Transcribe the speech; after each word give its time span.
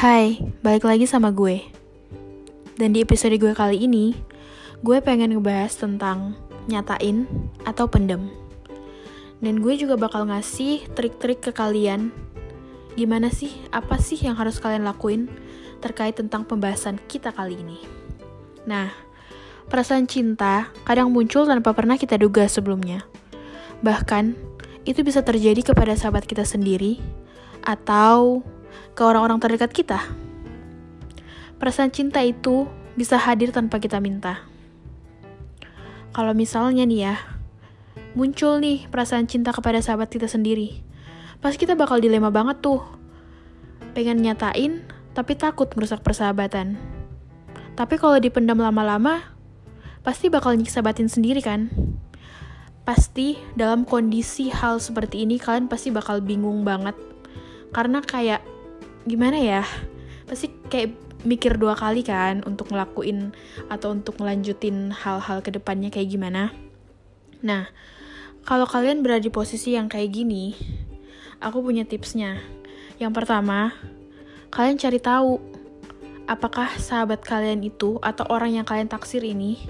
Hai, 0.00 0.40
balik 0.64 0.88
lagi 0.88 1.04
sama 1.04 1.28
gue. 1.28 1.60
Dan 2.80 2.96
di 2.96 3.04
episode 3.04 3.36
gue 3.36 3.52
kali 3.52 3.84
ini, 3.84 4.16
gue 4.80 4.96
pengen 5.04 5.36
ngebahas 5.36 5.76
tentang 5.76 6.40
nyatain 6.72 7.28
atau 7.68 7.84
pendem. 7.84 8.32
Dan 9.44 9.60
gue 9.60 9.76
juga 9.76 10.00
bakal 10.00 10.24
ngasih 10.32 10.88
trik-trik 10.96 11.44
ke 11.44 11.52
kalian. 11.52 12.16
Gimana 12.96 13.28
sih, 13.28 13.52
apa 13.76 14.00
sih 14.00 14.16
yang 14.16 14.40
harus 14.40 14.56
kalian 14.56 14.88
lakuin 14.88 15.28
terkait 15.84 16.16
tentang 16.16 16.48
pembahasan 16.48 16.96
kita 17.04 17.28
kali 17.36 17.60
ini. 17.60 17.84
Nah, 18.64 18.88
perasaan 19.68 20.08
cinta 20.08 20.72
kadang 20.88 21.12
muncul 21.12 21.44
tanpa 21.44 21.76
pernah 21.76 22.00
kita 22.00 22.16
duga 22.16 22.48
sebelumnya. 22.48 23.04
Bahkan, 23.84 24.32
itu 24.88 25.04
bisa 25.04 25.20
terjadi 25.20 25.60
kepada 25.60 25.92
sahabat 25.92 26.24
kita 26.24 26.48
sendiri 26.48 26.96
atau 27.60 28.40
ke 28.94 29.02
orang-orang 29.02 29.38
terdekat 29.40 29.70
kita. 29.72 29.98
Perasaan 31.60 31.92
cinta 31.92 32.24
itu 32.24 32.64
bisa 32.96 33.20
hadir 33.20 33.52
tanpa 33.52 33.78
kita 33.78 34.00
minta. 34.00 34.44
Kalau 36.10 36.34
misalnya 36.34 36.82
nih 36.82 37.00
ya, 37.12 37.16
muncul 38.18 38.58
nih 38.58 38.90
perasaan 38.90 39.30
cinta 39.30 39.54
kepada 39.54 39.78
sahabat 39.78 40.10
kita 40.10 40.26
sendiri, 40.26 40.82
pas 41.38 41.54
kita 41.54 41.78
bakal 41.78 42.02
dilema 42.02 42.34
banget 42.34 42.58
tuh. 42.58 42.82
Pengen 43.94 44.22
nyatain, 44.22 44.82
tapi 45.14 45.38
takut 45.38 45.70
merusak 45.74 46.02
persahabatan. 46.02 46.78
Tapi 47.78 47.94
kalau 47.96 48.18
dipendam 48.18 48.58
lama-lama, 48.58 49.22
pasti 50.02 50.26
bakal 50.26 50.58
nyiksa 50.58 50.82
batin 50.82 51.06
sendiri 51.06 51.38
kan? 51.40 51.70
Pasti 52.82 53.38
dalam 53.54 53.86
kondisi 53.86 54.50
hal 54.50 54.82
seperti 54.82 55.22
ini 55.22 55.38
kalian 55.38 55.70
pasti 55.70 55.94
bakal 55.94 56.18
bingung 56.18 56.66
banget. 56.66 56.98
Karena 57.70 58.02
kayak 58.02 58.42
gimana 59.04 59.38
ya? 59.40 59.62
Pasti 60.28 60.52
kayak 60.68 61.10
mikir 61.24 61.60
dua 61.60 61.76
kali 61.76 62.00
kan 62.00 62.40
untuk 62.48 62.72
ngelakuin 62.72 63.36
atau 63.68 63.92
untuk 63.92 64.16
ngelanjutin 64.16 64.92
hal-hal 64.92 65.44
ke 65.44 65.52
depannya 65.52 65.92
kayak 65.92 66.08
gimana. 66.08 66.52
Nah, 67.44 67.68
kalau 68.44 68.64
kalian 68.64 69.04
berada 69.04 69.20
di 69.20 69.32
posisi 69.32 69.76
yang 69.76 69.92
kayak 69.92 70.12
gini, 70.12 70.56
aku 71.44 71.60
punya 71.60 71.84
tipsnya. 71.84 72.40
Yang 72.96 73.12
pertama, 73.16 73.72
kalian 74.52 74.80
cari 74.80 75.00
tahu 75.00 75.40
apakah 76.24 76.72
sahabat 76.80 77.20
kalian 77.24 77.60
itu 77.64 78.00
atau 78.00 78.24
orang 78.32 78.60
yang 78.60 78.66
kalian 78.68 78.88
taksir 78.88 79.24
ini 79.24 79.60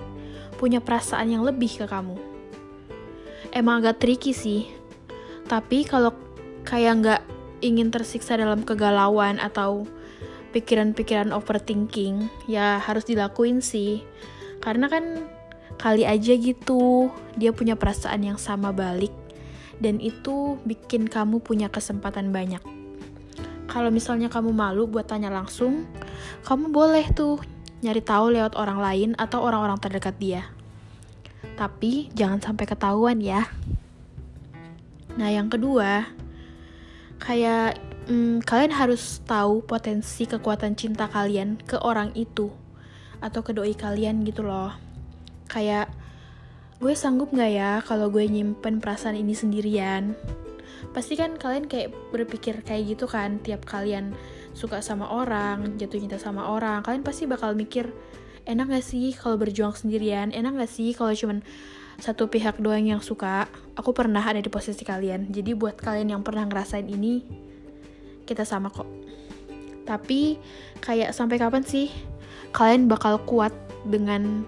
punya 0.61 0.78
perasaan 0.78 1.33
yang 1.33 1.42
lebih 1.42 1.83
ke 1.83 1.87
kamu. 1.89 2.15
Emang 3.50 3.83
agak 3.83 4.03
tricky 4.06 4.31
sih, 4.31 4.70
tapi 5.50 5.83
kalau 5.83 6.15
kayak 6.62 6.94
nggak 7.03 7.22
ingin 7.61 7.92
tersiksa 7.92 8.36
dalam 8.36 8.64
kegalauan 8.66 9.41
atau 9.41 9.89
pikiran-pikiran 10.50 11.30
overthinking, 11.30 12.27
ya 12.50 12.83
harus 12.83 13.06
dilakuin 13.06 13.62
sih. 13.62 14.03
Karena 14.61 14.91
kan 14.91 15.25
kali 15.81 16.05
aja 16.05 16.36
gitu 16.36 17.08
dia 17.41 17.56
punya 17.56 17.72
perasaan 17.72 18.20
yang 18.20 18.36
sama 18.36 18.69
balik 18.69 19.12
dan 19.81 19.97
itu 19.97 20.61
bikin 20.69 21.08
kamu 21.08 21.41
punya 21.41 21.72
kesempatan 21.72 22.31
banyak. 22.31 22.61
Kalau 23.70 23.88
misalnya 23.88 24.28
kamu 24.28 24.53
malu 24.53 24.84
buat 24.84 25.08
tanya 25.08 25.33
langsung, 25.33 25.88
kamu 26.44 26.69
boleh 26.69 27.06
tuh 27.16 27.41
nyari 27.81 28.05
tahu 28.05 28.36
lewat 28.36 28.61
orang 28.61 28.78
lain 28.83 29.11
atau 29.16 29.41
orang-orang 29.41 29.81
terdekat 29.81 30.20
dia. 30.20 30.42
Tapi 31.56 32.12
jangan 32.12 32.44
sampai 32.44 32.66
ketahuan 32.69 33.25
ya. 33.25 33.48
Nah, 35.16 35.33
yang 35.33 35.48
kedua, 35.48 36.05
kayak 37.20 37.78
hmm, 38.08 38.42
kalian 38.42 38.72
harus 38.72 39.20
tahu 39.28 39.62
potensi 39.62 40.24
kekuatan 40.24 40.74
cinta 40.74 41.06
kalian 41.06 41.60
ke 41.60 41.76
orang 41.78 42.10
itu 42.16 42.50
atau 43.20 43.44
ke 43.44 43.53
doi 43.53 43.76
kalian 43.76 44.25
gitu 44.25 44.42
loh. 44.42 44.72
Kayak 45.47 45.92
gue 46.80 46.97
sanggup 46.97 47.30
nggak 47.30 47.53
ya 47.53 47.72
kalau 47.84 48.09
gue 48.09 48.25
nyimpen 48.25 48.80
perasaan 48.80 49.14
ini 49.20 49.36
sendirian? 49.36 50.16
Pasti 50.97 51.14
kan 51.14 51.36
kalian 51.36 51.69
kayak 51.69 51.92
berpikir 52.10 52.64
kayak 52.64 52.97
gitu 52.97 53.04
kan 53.04 53.38
tiap 53.44 53.69
kalian 53.69 54.16
suka 54.56 54.80
sama 54.80 55.06
orang, 55.12 55.76
jatuh 55.78 56.00
cinta 56.00 56.19
sama 56.19 56.50
orang, 56.50 56.82
kalian 56.82 57.04
pasti 57.04 57.28
bakal 57.28 57.54
mikir 57.54 57.92
enak 58.48 58.72
gak 58.72 58.82
sih 58.82 59.12
kalau 59.14 59.36
berjuang 59.36 59.76
sendirian? 59.76 60.32
Enak 60.32 60.56
gak 60.56 60.72
sih 60.72 60.97
kalau 60.97 61.12
cuman 61.14 61.44
satu 62.00 62.28
pihak 62.28 62.61
doang 62.61 62.84
yang 62.84 63.03
suka? 63.05 63.49
Aku 63.77 63.93
pernah 63.93 64.21
ada 64.21 64.41
di 64.41 64.49
posisi 64.49 64.84
kalian. 64.84 65.28
Jadi 65.28 65.56
buat 65.56 65.77
kalian 65.77 66.16
yang 66.16 66.22
pernah 66.25 66.44
ngerasain 66.49 66.88
ini, 66.88 67.25
kita 68.25 68.44
sama 68.44 68.72
kok. 68.72 68.88
Tapi 69.84 70.39
kayak 70.78 71.10
sampai 71.10 71.37
kapan 71.41 71.66
sih 71.66 71.91
kalian 72.55 72.87
bakal 72.87 73.19
kuat 73.27 73.50
dengan 73.83 74.47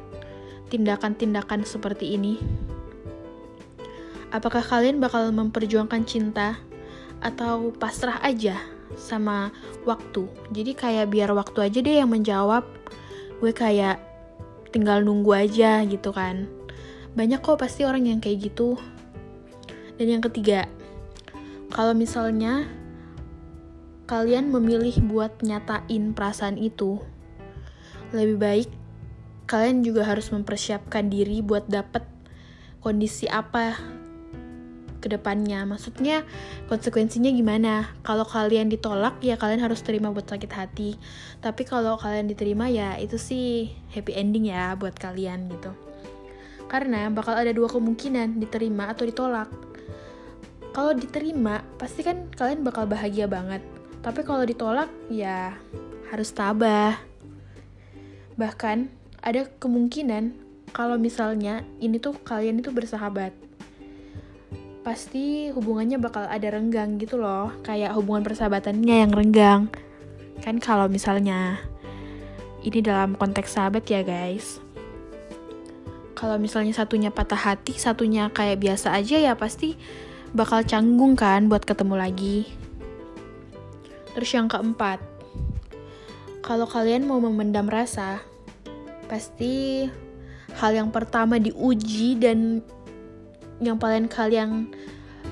tindakan-tindakan 0.71 1.67
seperti 1.67 2.15
ini? 2.15 2.39
Apakah 4.33 4.65
kalian 4.65 4.97
bakal 4.97 5.29
memperjuangkan 5.29 6.09
cinta 6.09 6.57
atau 7.21 7.75
pasrah 7.77 8.23
aja 8.25 8.57
sama 8.97 9.53
waktu? 9.85 10.25
Jadi 10.55 10.73
kayak 10.73 11.13
biar 11.13 11.37
waktu 11.37 11.69
aja 11.69 11.79
deh 11.85 12.01
yang 12.01 12.09
menjawab. 12.09 12.65
Gue 13.43 13.53
kayak 13.53 14.01
tinggal 14.73 15.05
nunggu 15.05 15.37
aja 15.37 15.85
gitu 15.85 16.15
kan. 16.17 16.62
Banyak 17.13 17.45
kok 17.45 17.61
pasti 17.61 17.85
orang 17.85 18.09
yang 18.09 18.19
kayak 18.19 18.53
gitu. 18.53 18.81
Dan 20.01 20.19
yang 20.19 20.23
ketiga, 20.25 20.65
kalau 21.69 21.93
misalnya 21.93 22.65
kalian 24.09 24.49
memilih 24.49 24.97
buat 25.05 25.41
nyatain 25.45 26.17
perasaan 26.17 26.57
itu, 26.57 27.01
lebih 28.13 28.37
baik 28.41 28.69
kalian 29.49 29.85
juga 29.85 30.09
harus 30.09 30.33
mempersiapkan 30.33 31.13
diri 31.13 31.45
buat 31.45 31.69
dapet 31.69 32.05
kondisi 32.81 33.29
apa 33.29 33.77
ke 35.03 35.13
depannya. 35.13 35.69
Maksudnya 35.69 36.25
konsekuensinya 36.71 37.29
gimana? 37.29 37.93
Kalau 38.07 38.25
kalian 38.25 38.71
ditolak 38.71 39.21
ya 39.21 39.37
kalian 39.37 39.61
harus 39.61 39.85
terima 39.85 40.09
buat 40.15 40.25
sakit 40.25 40.53
hati. 40.55 40.97
Tapi 41.45 41.63
kalau 41.69 41.99
kalian 42.01 42.31
diterima 42.31 42.71
ya 42.71 42.97
itu 42.97 43.19
sih 43.21 43.75
happy 43.93 44.15
ending 44.17 44.49
ya 44.49 44.73
buat 44.79 44.97
kalian 44.97 45.51
gitu. 45.53 45.92
Karena 46.73 47.13
bakal 47.13 47.37
ada 47.37 47.53
dua 47.53 47.69
kemungkinan 47.69 48.41
diterima 48.41 48.89
atau 48.89 49.05
ditolak. 49.05 49.53
Kalau 50.73 50.97
diterima 50.97 51.61
pasti 51.77 52.01
kan 52.01 52.33
kalian 52.33 52.65
bakal 52.65 52.89
bahagia 52.89 53.29
banget. 53.29 53.61
Tapi 54.01 54.25
kalau 54.25 54.49
ditolak 54.49 54.89
ya 55.13 55.53
harus 56.09 56.33
tabah. 56.33 56.97
Bahkan 58.41 58.89
ada 59.21 59.45
kemungkinan 59.61 60.33
kalau 60.73 60.97
misalnya 60.97 61.61
ini 61.85 62.01
tuh 62.01 62.17
kalian 62.25 62.65
itu 62.65 62.73
bersahabat 62.73 63.37
pasti 64.83 65.55
hubungannya 65.55 66.01
bakal 66.03 66.27
ada 66.27 66.49
renggang 66.51 66.99
gitu 66.99 67.21
loh 67.21 67.55
kayak 67.63 67.95
hubungan 67.95 68.27
persahabatannya 68.27 69.07
yang 69.07 69.13
renggang 69.15 69.71
kan 70.43 70.59
kalau 70.59 70.91
misalnya 70.91 71.63
ini 72.67 72.83
dalam 72.83 73.15
konteks 73.15 73.55
sahabat 73.55 73.87
ya 73.87 74.03
guys 74.03 74.59
kalau 76.23 76.39
misalnya 76.39 76.71
satunya 76.71 77.11
patah 77.11 77.51
hati 77.51 77.75
satunya 77.75 78.31
kayak 78.31 78.63
biasa 78.63 78.95
aja 78.95 79.19
ya 79.19 79.35
pasti 79.35 79.75
bakal 80.31 80.63
canggung 80.63 81.19
kan 81.19 81.51
buat 81.51 81.67
ketemu 81.67 81.99
lagi. 81.99 82.47
Terus 84.15 84.31
yang 84.31 84.47
keempat 84.47 85.03
kalau 86.47 86.71
kalian 86.71 87.11
mau 87.11 87.19
memendam 87.19 87.67
rasa 87.67 88.23
pasti 89.11 89.91
hal 90.63 90.79
yang 90.79 90.95
pertama 90.95 91.43
diuji 91.43 92.15
dan 92.23 92.63
yang 93.59 93.83
paling 93.83 94.07
kalian 94.07 94.71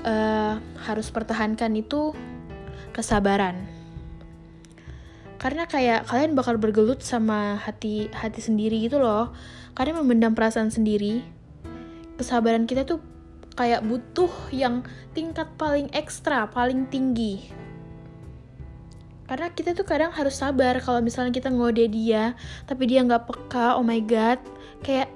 uh, 0.03 0.59
harus 0.75 1.07
pertahankan 1.07 1.71
itu 1.71 2.11
kesabaran 2.91 3.63
karena 5.41 5.65
kayak 5.65 6.05
kalian 6.05 6.37
bakal 6.37 6.61
bergelut 6.61 7.01
sama 7.01 7.57
hati 7.57 8.13
hati 8.13 8.45
sendiri 8.45 8.77
gitu 8.85 9.01
loh. 9.01 9.33
Karena 9.73 9.97
memendam 9.97 10.37
perasaan 10.37 10.69
sendiri. 10.69 11.25
Kesabaran 12.21 12.69
kita 12.69 12.85
tuh 12.85 13.01
kayak 13.57 13.81
butuh 13.81 14.29
yang 14.53 14.85
tingkat 15.17 15.49
paling 15.57 15.89
ekstra 15.97 16.45
paling 16.45 16.85
tinggi. 16.93 17.49
Karena 19.25 19.49
kita 19.49 19.73
tuh 19.73 19.81
kadang 19.81 20.13
harus 20.13 20.37
sabar 20.37 20.77
kalau 20.77 21.01
misalnya 21.01 21.33
kita 21.33 21.49
ngode 21.49 21.89
dia 21.89 22.37
tapi 22.69 22.85
dia 22.85 23.01
nggak 23.01 23.25
peka 23.25 23.81
oh 23.81 23.83
my 23.83 23.97
god. 24.05 24.37
Kayak 24.85 25.09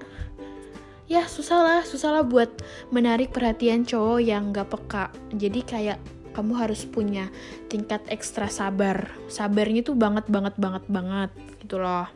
ya 1.06 1.30
susah 1.30 1.62
lah 1.62 1.82
susah 1.86 2.10
lah 2.18 2.24
buat 2.26 2.50
menarik 2.90 3.30
perhatian 3.30 3.86
cowok 3.86 4.26
yang 4.26 4.50
gak 4.50 4.74
peka. 4.74 5.14
Jadi 5.38 5.62
kayak 5.62 6.00
kamu 6.36 6.60
harus 6.60 6.84
punya 6.84 7.32
tingkat 7.72 8.04
ekstra 8.12 8.52
sabar. 8.52 9.08
Sabarnya 9.32 9.88
tuh 9.88 9.96
banget 9.96 10.28
banget 10.28 10.60
banget 10.60 10.84
banget 10.92 11.32
gitu 11.64 11.80
loh. 11.80 12.12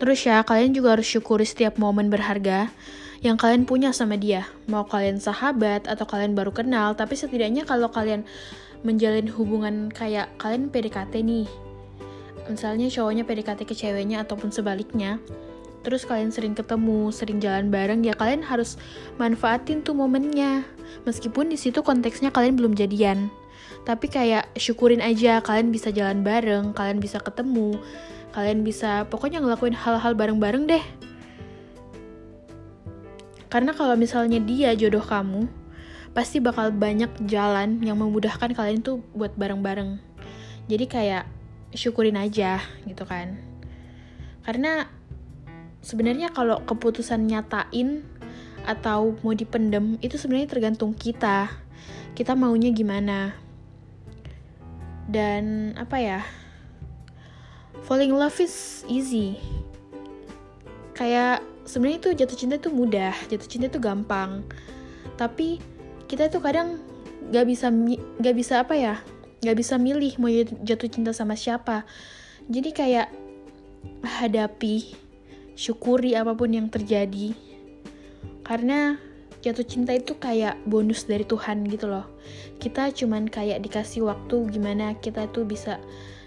Terus 0.00 0.18
ya 0.24 0.40
kalian 0.40 0.72
juga 0.72 0.96
harus 0.96 1.04
syukuri 1.04 1.44
setiap 1.44 1.76
momen 1.76 2.08
berharga 2.08 2.72
yang 3.20 3.36
kalian 3.36 3.68
punya 3.68 3.92
sama 3.92 4.16
dia. 4.16 4.48
Mau 4.66 4.88
kalian 4.88 5.20
sahabat 5.20 5.84
atau 5.84 6.08
kalian 6.08 6.32
baru 6.32 6.50
kenal 6.50 6.96
tapi 6.96 7.14
setidaknya 7.14 7.68
kalau 7.68 7.92
kalian 7.92 8.24
menjalin 8.82 9.28
hubungan 9.30 9.92
kayak 9.92 10.32
kalian 10.40 10.72
PDKT 10.72 11.22
nih. 11.22 11.46
Misalnya 12.50 12.90
cowoknya 12.90 13.22
PDKT 13.22 13.62
ke 13.62 13.74
ceweknya 13.76 14.26
ataupun 14.26 14.50
sebaliknya 14.50 15.22
terus 15.82 16.06
kalian 16.06 16.30
sering 16.30 16.54
ketemu, 16.54 17.10
sering 17.10 17.42
jalan 17.42 17.68
bareng, 17.68 18.06
ya 18.06 18.14
kalian 18.14 18.42
harus 18.42 18.78
manfaatin 19.18 19.82
tuh 19.82 19.94
momennya. 19.94 20.62
Meskipun 21.06 21.50
di 21.50 21.58
situ 21.58 21.82
konteksnya 21.82 22.30
kalian 22.30 22.54
belum 22.54 22.74
jadian. 22.78 23.30
Tapi 23.82 24.06
kayak 24.06 24.54
syukurin 24.54 25.02
aja 25.02 25.42
kalian 25.42 25.74
bisa 25.74 25.90
jalan 25.90 26.22
bareng, 26.22 26.70
kalian 26.72 27.02
bisa 27.02 27.18
ketemu, 27.18 27.74
kalian 28.30 28.62
bisa 28.62 29.04
pokoknya 29.10 29.42
ngelakuin 29.42 29.74
hal-hal 29.74 30.14
bareng-bareng 30.14 30.70
deh. 30.70 30.84
Karena 33.50 33.76
kalau 33.76 33.98
misalnya 33.98 34.40
dia 34.40 34.72
jodoh 34.72 35.04
kamu, 35.04 35.44
pasti 36.16 36.40
bakal 36.40 36.72
banyak 36.72 37.10
jalan 37.28 37.82
yang 37.84 38.00
memudahkan 38.00 38.54
kalian 38.56 38.80
tuh 38.80 39.04
buat 39.12 39.34
bareng-bareng. 39.36 40.00
Jadi 40.70 40.84
kayak 40.88 41.24
syukurin 41.76 42.16
aja 42.16 42.62
gitu 42.88 43.04
kan. 43.04 43.36
Karena 44.46 44.88
sebenarnya 45.82 46.30
kalau 46.30 46.62
keputusan 46.62 47.26
nyatain 47.26 48.06
atau 48.62 49.18
mau 49.26 49.34
dipendem 49.34 49.98
itu 49.98 50.14
sebenarnya 50.14 50.48
tergantung 50.48 50.94
kita. 50.94 51.50
Kita 52.14 52.38
maunya 52.38 52.70
gimana. 52.70 53.34
Dan 55.10 55.74
apa 55.74 55.98
ya? 55.98 56.20
Falling 57.82 58.14
in 58.14 58.18
love 58.18 58.38
is 58.38 58.86
easy. 58.86 59.34
Kayak 60.94 61.42
sebenarnya 61.66 61.98
itu 61.98 62.10
jatuh 62.14 62.38
cinta 62.38 62.54
itu 62.60 62.70
mudah 62.70 63.12
jatuh 63.26 63.48
cinta 63.50 63.66
itu 63.66 63.82
gampang. 63.82 64.46
Tapi 65.18 65.58
kita 66.06 66.30
tuh 66.30 66.38
kadang 66.38 66.78
gak 67.34 67.50
bisa 67.50 67.74
gak 68.22 68.36
bisa 68.38 68.62
apa 68.62 68.78
ya? 68.78 68.94
Gak 69.42 69.58
bisa 69.58 69.74
milih 69.82 70.14
mau 70.22 70.30
jatuh 70.62 70.86
cinta 70.86 71.10
sama 71.10 71.34
siapa. 71.34 71.82
Jadi 72.46 72.70
kayak 72.70 73.10
hadapi 74.06 75.01
syukuri 75.62 76.18
apa 76.18 76.34
pun 76.34 76.50
yang 76.50 76.66
terjadi. 76.66 77.38
Karena 78.42 78.98
jatuh 79.46 79.62
cinta 79.62 79.94
itu 79.94 80.18
kayak 80.18 80.58
bonus 80.66 81.06
dari 81.06 81.22
Tuhan 81.22 81.62
gitu 81.70 81.86
loh. 81.86 82.10
Kita 82.58 82.90
cuman 82.90 83.30
kayak 83.30 83.62
dikasih 83.62 84.02
waktu 84.10 84.50
gimana 84.50 84.98
kita 84.98 85.30
tuh 85.30 85.46
bisa 85.46 85.78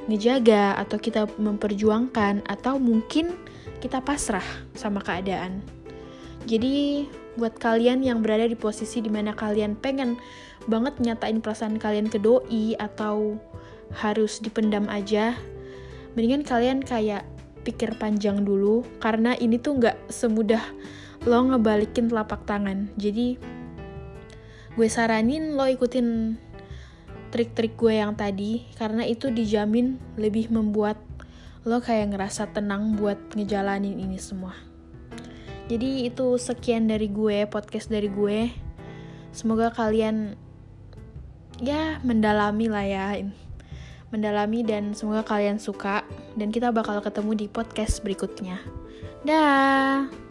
ngejaga 0.08 0.80
atau 0.80 0.96
kita 0.96 1.28
memperjuangkan 1.36 2.48
atau 2.48 2.80
mungkin 2.80 3.36
kita 3.84 4.00
pasrah 4.00 4.46
sama 4.72 5.04
keadaan. 5.04 5.60
Jadi 6.48 7.10
buat 7.36 7.60
kalian 7.60 8.06
yang 8.06 8.24
berada 8.24 8.48
di 8.48 8.56
posisi 8.56 9.04
di 9.04 9.12
mana 9.12 9.36
kalian 9.36 9.76
pengen 9.76 10.16
banget 10.72 10.96
nyatain 11.04 11.44
perasaan 11.44 11.76
kalian 11.76 12.08
ke 12.08 12.16
doi 12.22 12.80
atau 12.80 13.36
harus 13.92 14.40
dipendam 14.40 14.88
aja 14.88 15.36
mendingan 16.16 16.48
kalian 16.48 16.80
kayak 16.80 17.28
pikir 17.66 17.98
panjang 17.98 18.46
dulu 18.46 18.86
karena 19.02 19.34
ini 19.34 19.58
tuh 19.58 19.82
nggak 19.82 20.14
semudah 20.14 20.62
lo 21.26 21.42
ngebalikin 21.42 22.14
telapak 22.14 22.46
tangan. 22.46 22.94
Jadi 22.96 23.42
gue 24.78 24.88
saranin 24.88 25.58
lo 25.58 25.66
ikutin 25.66 26.38
trik-trik 27.34 27.74
gue 27.76 27.98
yang 27.98 28.14
tadi 28.14 28.70
karena 28.78 29.02
itu 29.04 29.34
dijamin 29.34 29.98
lebih 30.16 30.54
membuat 30.54 31.02
lo 31.66 31.82
kayak 31.82 32.14
ngerasa 32.14 32.54
tenang 32.54 32.94
buat 32.94 33.18
ngejalanin 33.34 33.98
ini 33.98 34.22
semua. 34.22 34.54
Jadi 35.66 36.06
itu 36.06 36.38
sekian 36.38 36.86
dari 36.86 37.10
gue 37.10 37.50
podcast 37.50 37.90
dari 37.90 38.06
gue. 38.06 38.54
Semoga 39.34 39.74
kalian 39.74 40.38
ya 41.58 41.98
mendalami 42.06 42.70
lah 42.70 42.86
ya 42.86 43.06
mendalami 44.10 44.62
dan 44.66 44.94
semoga 44.94 45.26
kalian 45.26 45.58
suka 45.62 46.06
dan 46.38 46.50
kita 46.50 46.70
bakal 46.74 47.02
ketemu 47.02 47.46
di 47.46 47.48
podcast 47.50 48.02
berikutnya. 48.02 48.60
Dah. 49.26 50.25